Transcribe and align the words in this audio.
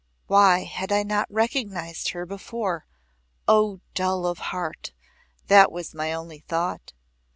Why 0.25 0.63
had 0.63 0.91
I 0.91 1.03
not 1.03 1.31
recognized 1.31 2.09
her 2.09 2.25
before 2.25 2.87
O 3.47 3.81
dull 3.93 4.25
of 4.25 4.39
heart! 4.49 4.93
That 5.45 5.71
was 5.71 5.93
my 5.93 6.11
only 6.11 6.39
thought. 6.39 6.93